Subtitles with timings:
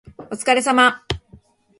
[0.17, 1.05] お疲れ様